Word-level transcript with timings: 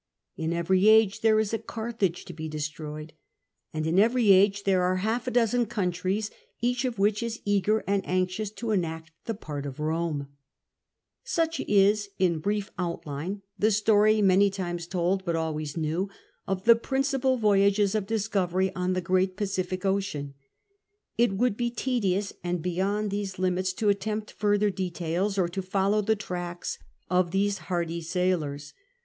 In 0.35 0.51
every 0.51 0.89
age 0.89 1.21
there 1.21 1.39
is 1.39 1.53
a 1.53 1.59
Carthage 1.59 2.25
to 2.25 2.33
be 2.33 2.49
destroyed; 2.49 3.13
and 3.71 3.85
in 3.85 3.99
every 3.99 4.31
age 4.31 4.63
there 4.63 4.81
are 4.81 4.95
half 4.95 5.27
a 5.27 5.29
dozen 5.29 5.67
countries 5.67 6.31
each 6.59 6.85
of 6.85 6.97
which 6.97 7.21
is 7.21 7.39
eager 7.45 7.83
and 7.85 8.01
anxious 8.07 8.49
to 8.49 8.71
enact 8.71 9.11
the 9.25 9.35
part 9.35 9.67
of 9.67 9.77
Koma 9.77 10.27
Such 11.23 11.59
is, 11.59 12.09
in 12.17 12.39
brief 12.39 12.71
outline, 12.79 13.43
the 13.59 13.69
story, 13.69 14.23
many 14.23 14.49
times 14.49 14.87
told 14.87 15.23
but 15.23 15.35
always 15.35 15.77
new, 15.77 16.09
of 16.47 16.63
tlie 16.63 16.81
principal 16.81 17.37
voyages 17.37 17.93
of 17.93 18.07
discovery 18.07 18.73
on 18.73 18.93
the 18.93 19.01
great 19.01 19.37
Pacific 19.37 19.85
Ocean. 19.85 20.33
It 21.15 21.33
would 21.33 21.55
be 21.55 21.69
tedious 21.69 22.33
and 22.43 22.59
beyond 22.63 23.11
these 23.11 23.37
limits 23.37 23.71
to 23.73 23.89
attempt 23.89 24.31
further 24.31 24.71
details 24.71 25.37
or 25.37 25.47
to 25.49 25.61
follow 25.61 26.01
the 26.01 26.15
tracks 26.15 26.79
of 27.07 27.29
these 27.29 27.59
hardy 27.69 28.01
sailors. 28.01 28.73